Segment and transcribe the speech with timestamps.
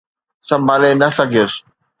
[0.47, 1.53] سنڀالي نه سگهيس